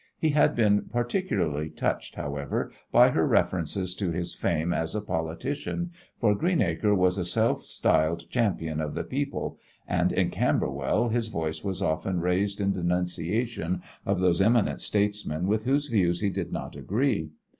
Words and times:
He 0.17 0.31
had 0.31 0.55
been 0.55 0.89
particularly 0.91 1.69
touched, 1.69 2.15
however, 2.15 2.71
by 2.91 3.09
her 3.11 3.27
references 3.27 3.93
to 3.93 4.09
his 4.09 4.33
fame 4.33 4.73
as 4.73 4.95
a 4.95 5.01
politician, 5.01 5.91
for 6.19 6.33
Greenacre 6.33 6.95
was 6.95 7.19
a 7.19 7.23
self 7.23 7.61
styled 7.61 8.27
champion 8.31 8.81
of 8.81 8.95
the 8.95 9.03
people, 9.03 9.59
and 9.87 10.11
in 10.11 10.31
Camberwell 10.31 11.09
his 11.09 11.27
voice 11.27 11.63
was 11.63 11.83
often 11.83 12.19
raised 12.19 12.59
in 12.59 12.71
denunciation 12.71 13.83
of 14.03 14.19
those 14.21 14.41
eminent 14.41 14.81
statesmen 14.81 15.45
with 15.45 15.65
whose 15.65 15.85
views 15.85 16.19
he 16.21 16.31
did 16.31 16.51
not 16.51 16.75
agree. 16.75 17.29